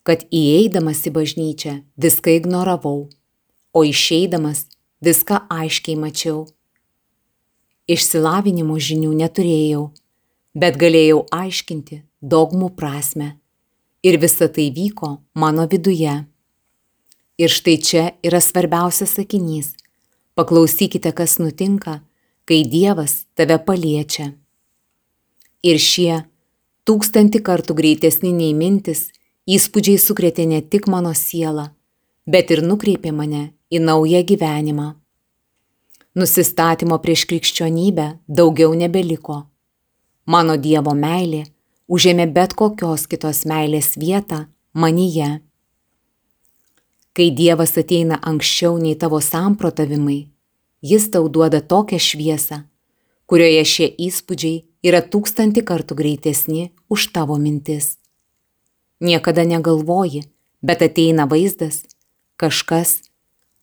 kad 0.03 0.23
įeidamas 0.31 1.03
į 1.07 1.13
bažnyčią 1.15 1.75
viską 1.95 2.39
ignoravau, 2.39 3.09
o 3.73 3.83
išeidamas 3.83 4.67
viską 5.03 5.43
aiškiai 5.49 5.97
mačiau. 5.99 6.45
Išsilavinimo 7.89 8.77
žinių 8.79 9.11
neturėjau, 9.19 9.89
bet 10.55 10.77
galėjau 10.79 11.25
aiškinti 11.33 12.03
dogmų 12.21 12.71
prasme. 12.77 13.33
Ir 14.03 14.19
visa 14.19 14.47
tai 14.47 14.69
vyko 14.71 15.17
mano 15.35 15.65
viduje. 15.67 16.13
Ir 17.39 17.49
štai 17.49 17.77
čia 17.81 18.03
yra 18.23 18.39
svarbiausias 18.43 19.15
sakinys. 19.17 19.73
Paklausykite, 20.37 21.11
kas 21.13 21.37
nutinka, 21.39 22.01
kai 22.45 22.63
Dievas 22.67 23.25
tave 23.35 23.57
paliečia. 23.59 24.31
Ir 25.63 25.79
šie 25.79 26.23
tūkstantį 26.87 27.39
kartų 27.43 27.75
greitesni 27.77 28.33
nei 28.35 28.53
mintis 28.57 29.07
įspūdžiai 29.47 29.99
sukrėtė 29.99 30.47
ne 30.49 30.59
tik 30.61 30.89
mano 30.91 31.13
sielą, 31.15 31.69
bet 32.25 32.51
ir 32.51 32.63
nukreipė 32.63 33.11
mane 33.11 33.53
į 33.73 33.81
naują 33.83 34.21
gyvenimą. 34.27 34.93
Nusistatymo 36.15 36.99
prieš 37.01 37.25
krikščionybę 37.29 38.07
daugiau 38.27 38.75
nebeliko. 38.77 39.43
Mano 40.25 40.55
Dievo 40.61 40.93
meilė 40.93 41.47
užėmė 41.89 42.27
bet 42.35 42.53
kokios 42.53 43.07
kitos 43.09 43.43
meilės 43.49 43.95
vietą 43.97 44.45
manyje. 44.73 45.41
Kai 47.13 47.29
Dievas 47.29 47.75
ateina 47.77 48.19
anksčiau 48.21 48.77
nei 48.81 48.95
tavo 48.97 49.19
samprotavimai, 49.21 50.29
jis 50.81 51.09
tau 51.13 51.27
duoda 51.29 51.61
tokią 51.61 51.99
šviesą, 52.01 52.63
kurioje 53.29 53.65
šie 53.73 53.89
įspūdžiai 54.07 54.63
yra 54.85 55.01
tūkstantį 55.01 55.65
kartų 55.65 55.97
greitesni 55.99 56.71
už 56.89 57.11
tavo 57.13 57.37
mintis. 57.37 57.97
Niekada 59.03 59.43
negalvoji, 59.45 60.23
bet 60.61 60.81
ateina 60.81 61.27
vaizdas, 61.29 61.83
kažkas, 62.43 62.99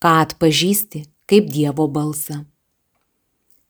ką 0.03 0.17
atpažįsti 0.25 1.05
kaip 1.31 1.53
Dievo 1.53 1.87
balsą. 1.87 2.43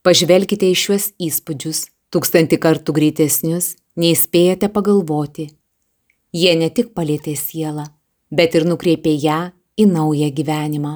Pažvelkite 0.06 0.70
į 0.70 0.76
šiuos 0.80 1.10
įspūdžius, 1.20 1.84
tūkstantį 2.08 2.56
kartų 2.62 2.94
greitesnius, 2.96 3.74
nei 4.00 4.16
spėjate 4.16 4.70
pagalvoti. 4.72 5.50
Jie 6.32 6.54
ne 6.56 6.70
tik 6.72 6.94
palėtė 6.96 7.34
sielą, 7.36 7.84
bet 8.32 8.56
ir 8.56 8.64
nukreipė 8.70 9.12
ją 9.12 9.40
į 9.76 9.86
naują 9.90 10.30
gyvenimą. 10.32 10.94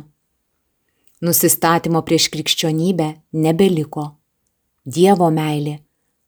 Nusistatymo 1.24 2.00
prieš 2.07 2.31
krikščionybę 2.33 3.11
nebeliko. 3.44 4.14
Dievo 4.85 5.31
meilė 5.33 5.79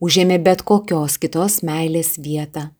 užėmė 0.00 0.38
bet 0.44 0.64
kokios 0.68 1.16
kitos 1.20 1.62
meilės 1.64 2.16
vietą. 2.20 2.70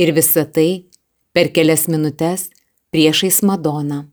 Ir 0.00 0.14
visa 0.16 0.44
tai 0.46 0.86
per 1.34 1.50
kelias 1.54 1.86
minutės 1.90 2.48
priešais 2.90 3.42
Madoną. 3.46 4.08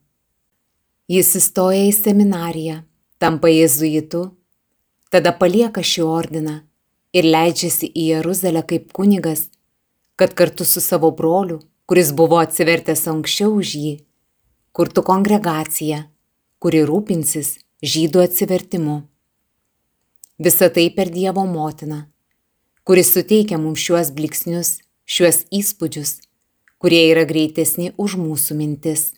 Jis 1.08 1.30
įstoja 1.40 1.86
į 1.88 1.94
seminariją, 1.96 2.82
tampa 3.16 3.48
jėzuitu, 3.48 4.26
tada 5.08 5.32
palieka 5.32 5.80
šį 5.80 6.02
ordiną 6.04 6.56
ir 7.16 7.24
leidžiasi 7.24 7.88
į 7.88 8.08
Jeruzalę 8.12 8.66
kaip 8.68 8.90
kunigas, 8.92 9.46
kad 10.20 10.34
kartu 10.36 10.66
su 10.68 10.84
savo 10.84 11.14
broliu, 11.16 11.62
kuris 11.88 12.12
buvo 12.12 12.42
atsivertęs 12.44 13.06
anksčiau 13.08 13.54
už 13.56 13.72
jį, 13.80 13.94
kurtų 14.76 15.06
kongregaciją, 15.08 16.02
kuri 16.60 16.84
rūpinsis 16.90 17.54
žydų 17.80 18.26
atsivertimu. 18.26 18.98
Visą 20.44 20.68
tai 20.76 20.90
per 20.92 21.08
Dievo 21.14 21.46
motiną, 21.48 22.02
kuris 22.84 23.14
suteikia 23.16 23.62
mums 23.62 23.80
šiuos 23.80 24.12
bliksnius, 24.18 24.82
šiuos 25.08 25.46
įspūdžius, 25.56 26.18
kurie 26.84 27.06
yra 27.14 27.24
greitesni 27.30 27.94
už 27.96 28.20
mūsų 28.20 28.60
mintis. 28.60 29.14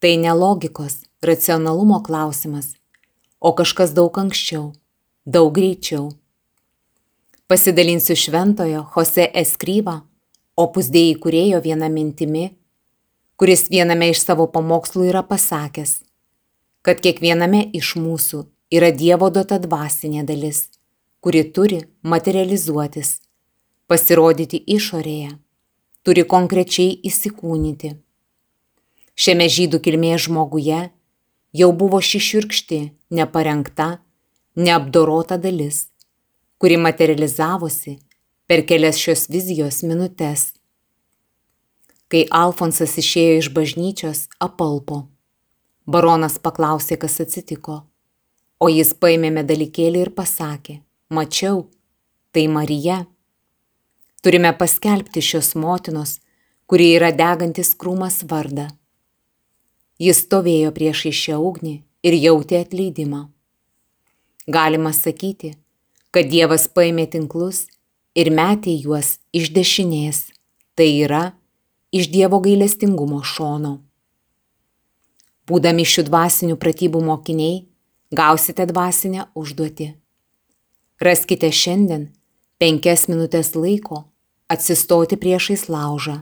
Tai 0.00 0.16
ne 0.16 0.32
logikos, 0.32 1.04
racionalumo 1.22 2.02
klausimas, 2.02 2.74
o 3.40 3.52
kažkas 3.52 3.94
daug 3.94 4.18
anksčiau, 4.18 4.72
daug 5.24 5.52
greičiau. 5.54 6.10
Pasidalinsiu 7.46 8.16
šventojo 8.16 8.84
Jose 8.94 9.28
Eskryva, 9.34 10.00
opus 10.56 10.90
dėjai 10.92 11.16
kurėjo 11.20 11.60
vieną 11.64 11.90
mintimi, 11.92 12.46
kuris 13.36 13.68
viename 13.70 14.10
iš 14.12 14.22
savo 14.24 14.46
pamokslų 14.50 15.08
yra 15.10 15.24
pasakęs, 15.26 15.98
kad 16.84 17.00
kiekviename 17.04 17.64
iš 17.76 17.94
mūsų 18.00 18.44
yra 18.74 18.90
Dievo 18.92 19.30
duota 19.30 19.58
dvasinė 19.62 20.24
dalis, 20.28 20.66
kuri 21.24 21.44
turi 21.56 21.82
materializuotis, 22.02 23.18
pasirodyti 23.88 24.60
išorėje, 24.76 25.36
turi 26.04 26.24
konkrečiai 26.28 26.98
įsikūnyti 27.08 27.94
šiame 29.14 29.48
žydų 29.50 29.80
kilmės 29.84 30.26
žmoguje 30.26 30.80
jau 31.54 31.70
buvo 31.72 32.00
ši 32.02 32.20
širkšti, 32.28 32.80
neparengta, 33.14 33.98
neapdorota 34.56 35.38
dalis, 35.38 35.88
kuri 36.58 36.76
materializavosi 36.80 37.98
per 38.46 38.64
kelias 38.68 38.98
šios 39.00 39.28
vizijos 39.30 39.82
minutės. 39.86 40.52
Kai 42.10 42.26
Alfonsas 42.30 42.98
išėjo 43.00 43.40
iš 43.40 43.50
bažnyčios, 43.54 44.26
apalpo. 44.42 45.06
Baronas 45.86 46.38
paklausė, 46.40 46.96
kas 47.00 47.18
atsitiko, 47.20 47.82
o 48.60 48.68
jis 48.72 48.94
paėmė 48.96 49.30
medalikėlį 49.38 50.04
ir 50.06 50.10
pasakė, 50.16 50.78
mačiau, 51.12 51.66
tai 52.32 52.46
Marija. 52.48 53.02
Turime 54.24 54.54
paskelbti 54.56 55.20
šios 55.20 55.52
motinos, 55.60 56.18
kuri 56.64 56.94
yra 56.96 57.10
degantis 57.12 57.74
krūmas 57.76 58.22
vardą. 58.30 58.70
Jis 60.02 60.24
stovėjo 60.24 60.72
priešai 60.74 61.12
šią 61.14 61.36
ugnį 61.38 61.74
ir 62.02 62.14
jautė 62.18 62.64
atleidimą. 62.64 63.28
Galima 64.50 64.90
sakyti, 64.92 65.54
kad 66.10 66.26
Dievas 66.32 66.66
paėmė 66.66 67.06
tinklus 67.12 67.64
ir 68.18 68.30
metė 68.34 68.74
juos 68.74 69.18
iš 69.32 69.52
dešinės, 69.54 70.26
tai 70.74 70.88
yra 71.06 71.22
iš 71.94 72.10
Dievo 72.10 72.40
gailestingumo 72.42 73.22
šono. 73.22 73.78
Būdami 75.46 75.86
šių 75.86 76.06
dvasinių 76.08 76.58
pratybų 76.58 77.04
mokiniai, 77.04 77.62
gausite 78.10 78.66
dvasinę 78.66 79.28
užduotį. 79.38 79.92
Raskite 80.98 81.52
šiandien 81.54 82.08
penkias 82.58 83.06
minutės 83.06 83.54
laiko 83.54 84.02
atsistoti 84.50 85.18
priešais 85.20 85.68
laužą, 85.70 86.18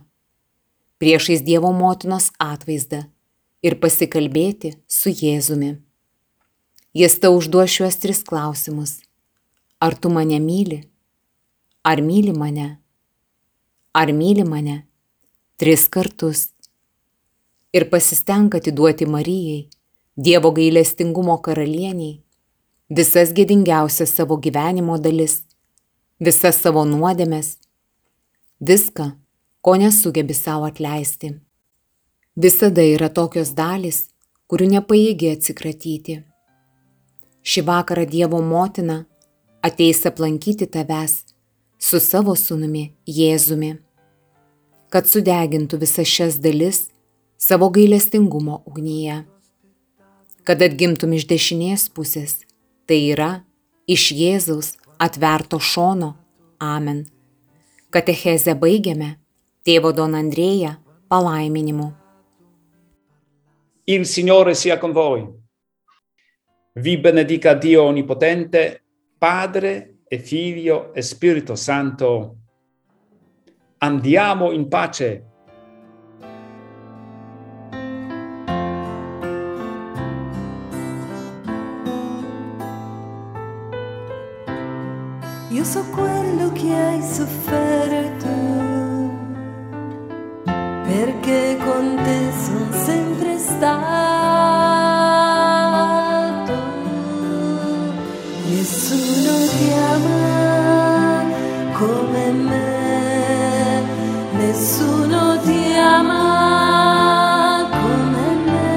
priešais 1.00 1.40
Dievo 1.46 1.72
motinos 1.72 2.30
atvaizdą 2.37 3.06
ir 3.62 3.79
pasikalbėti 3.81 4.75
su 4.88 5.11
Jėzumi. 5.11 5.77
Jis 6.92 7.18
tau 7.22 7.38
užduos 7.38 7.72
šiuos 7.72 7.96
tris 8.03 8.22
klausimus. 8.27 8.98
Ar 9.81 9.96
tu 9.96 10.11
mane 10.12 10.38
myli? 10.42 10.83
Ar 11.83 12.03
myli 12.03 12.35
mane? 12.37 12.68
Ar 13.94 14.12
myli 14.12 14.44
mane? 14.44 14.83
Tris 15.57 15.88
kartus 15.88 16.51
ir 17.72 17.88
pasistenk 17.90 18.55
atiduoti 18.55 19.07
Marijai, 19.07 19.68
Dievo 20.16 20.51
gailestingumo 20.53 21.38
karalieniai, 21.40 22.18
visas 22.92 23.31
gėdingiausias 23.33 24.11
savo 24.12 24.37
gyvenimo 24.37 24.98
dalis, 25.01 25.38
visas 26.20 26.59
savo 26.61 26.83
nuodėmes, 26.85 27.55
viską, 28.61 29.07
ko 29.64 29.77
nesugebi 29.81 30.37
savo 30.37 30.68
atleisti. 30.68 31.33
Visada 32.37 32.81
yra 32.81 33.11
tokios 33.12 33.51
dalis, 33.53 34.07
kurių 34.49 34.71
nepaėgi 34.79 35.35
atsikratyti. 35.35 36.14
Šį 37.45 37.64
vakarą 37.68 38.07
Dievo 38.09 38.40
motina 38.40 39.03
ateis 39.61 40.01
aplankyti 40.09 40.64
tavęs 40.64 41.35
su 41.77 42.01
savo 42.01 42.33
sunumi 42.33 42.95
Jėzumi, 43.05 43.75
kad 44.88 45.12
sudegintų 45.12 45.83
visas 45.85 46.09
šias 46.09 46.40
dalis 46.40 46.87
savo 47.37 47.68
gailestingumo 47.68 48.62
ugnyje. 48.64 49.27
Kad 50.49 50.64
atgimtum 50.64 51.12
iš 51.12 51.29
dešinės 51.29 51.90
pusės, 51.92 52.38
tai 52.88 53.12
yra 53.12 53.42
iš 53.85 54.09
Jėzaus 54.16 54.79
atverto 54.97 55.61
šono. 55.61 56.14
Amen. 56.57 57.05
Katechezę 57.92 58.57
baigiame 58.57 59.18
tėvo 59.68 59.92
Don 59.92 60.16
Andrėja 60.16 60.79
palaiminimu. 61.12 62.01
Il 63.85 64.07
Signore 64.07 64.55
sia 64.55 64.79
con 64.79 64.92
voi. 64.92 65.29
Vi 66.75 66.99
benedica 66.99 67.55
Dio 67.55 67.83
Onnipotente, 67.83 68.85
Padre 69.18 70.03
e 70.07 70.21
Figlio 70.21 70.95
e 70.95 71.03
Spirito 71.03 71.57
Santo. 71.57 72.37
Andiamo 73.79 74.53
in 74.53 74.68
pace. 74.68 75.27
Io 85.51 85.64
so 85.64 85.85
quello 85.90 86.53
che 86.53 86.73
hai 86.73 87.03
sofferto, 87.03 88.29
perché 90.45 91.57
con 91.64 91.97
te 91.97 92.33
sono 92.45 92.73
sempre 92.85 93.01
stato. 93.52 93.72
Nessuno 98.48 99.34
ti 99.52 99.66
ama 99.94 101.24
come 101.78 102.24
me, 102.48 103.82
nessuno 104.40 105.20
ti 105.44 105.60
ama 105.76 107.68
come 107.80 108.26
me. 108.50 108.74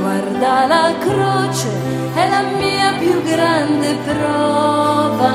Guarda 0.00 0.52
la 0.66 0.86
croce, 1.04 1.70
è 2.14 2.24
la 2.34 2.42
mia 2.60 2.88
più 2.98 3.14
grande 3.22 3.90
prova. 4.08 5.34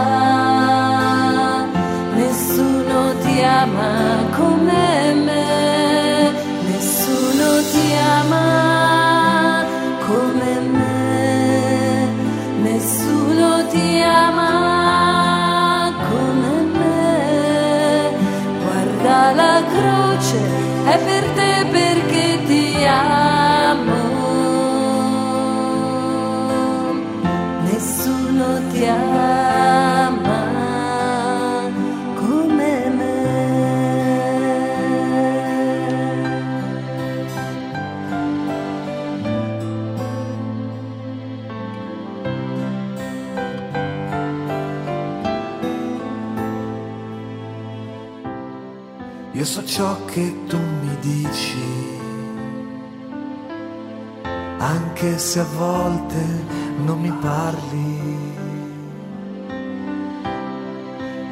Nessuno 2.15 2.97
ti 3.23 3.35
ama 3.43 4.28
Io 49.39 49.45
so 49.45 49.63
ciò 49.63 50.03
che 50.03 50.35
tu 50.47 50.57
mi 50.57 50.97
dici, 50.99 51.63
anche 54.57 55.17
se 55.17 55.39
a 55.39 55.45
volte 55.45 56.21
non 56.83 56.99
mi 56.99 57.09
parli. 57.21 58.17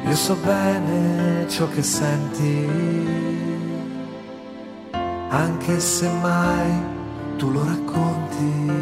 Io 0.06 0.14
so 0.14 0.34
bene 0.36 1.46
ciò 1.50 1.68
che 1.68 1.82
senti, 1.82 2.66
anche 5.28 5.78
se 5.78 6.08
mai 6.08 6.70
tu 7.36 7.50
lo 7.50 7.62
racconti. 7.62 8.78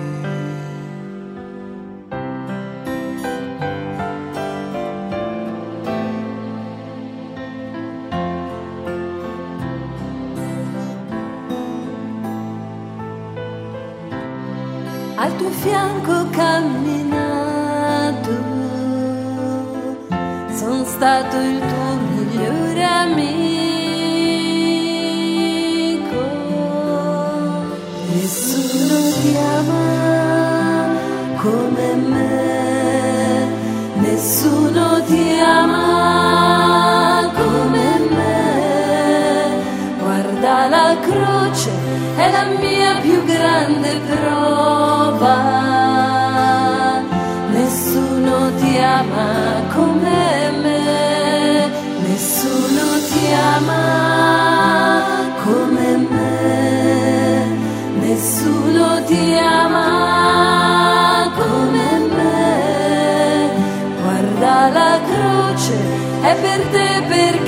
Ti 29.26 29.36
ama 29.36 29.84
come 31.42 31.88
me, 32.12 33.48
nessuno 34.02 35.02
ti 35.08 35.24
ama 35.40 37.30
come 37.34 37.88
me. 38.14 38.38
Guarda 40.00 40.68
la 40.74 40.88
croce, 41.06 41.72
è 42.16 42.30
la 42.36 42.44
mia 42.60 42.92
più 43.02 43.24
grande 43.24 44.00
prova. 44.10 45.38
Nessuno 47.56 48.34
ti 48.60 48.78
ama 48.78 49.28
come 49.74 50.50
me, 50.62 51.70
nessuno 52.06 52.84
ti 53.10 53.24
ama 53.56 53.85
la 64.68 65.00
croce, 65.04 65.74
è 66.22 66.34
per 66.40 66.60
te 66.70 67.02
perché 67.08 67.45